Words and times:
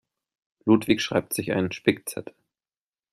Ludwig 0.65 0.99
schreibt 0.99 1.31
sich 1.35 1.51
einen 1.51 1.71
Spickzettel. 1.71 2.33